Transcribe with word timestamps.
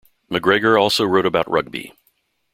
MacGregor 0.31 0.79
also 0.79 1.05
wrote 1.05 1.27
about 1.27 1.47
rugby. 1.47 1.93